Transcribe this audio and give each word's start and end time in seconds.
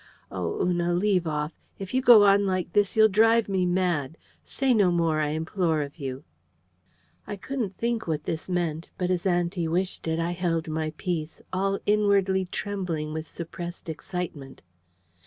Oh, 0.31 0.65
Una, 0.67 0.95
leave 0.95 1.27
off! 1.27 1.53
If 1.77 1.93
you 1.93 2.01
go 2.01 2.23
on 2.23 2.47
like 2.47 2.73
this, 2.73 2.97
you'll 2.97 3.07
drive 3.07 3.47
me 3.47 3.67
mad. 3.67 4.17
Say 4.43 4.73
no 4.73 4.89
more, 4.91 5.19
I 5.21 5.27
implore 5.27 5.83
of 5.83 5.97
you." 5.97 6.23
I 7.27 7.35
couldn't 7.35 7.77
think 7.77 8.07
what 8.07 8.23
this 8.23 8.49
meant; 8.49 8.89
but 8.97 9.11
as 9.11 9.27
auntie 9.27 9.67
wished 9.67 10.07
it, 10.07 10.17
I 10.17 10.31
held 10.31 10.67
my 10.67 10.91
peace, 10.97 11.39
all 11.53 11.77
inwardly 11.85 12.45
trembling 12.51 13.13
with 13.13 13.27
suppressed 13.27 13.89
excitement. 13.89 14.63